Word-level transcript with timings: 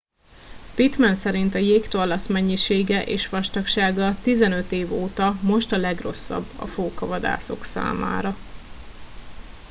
pittman 0.75 1.15
szerint 1.15 1.55
a 1.55 1.57
jégtorlasz 1.57 2.27
mennyisége 2.27 3.03
és 3.05 3.29
vastagsága 3.29 4.17
15 4.21 4.71
év 4.71 4.93
óta 4.93 5.33
most 5.43 5.71
a 5.71 5.77
legrosszabb 5.77 6.45
a 6.59 6.65
fókavadászok 6.67 7.63
számára 7.65 8.35